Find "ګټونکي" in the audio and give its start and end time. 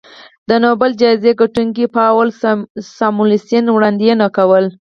1.41-1.85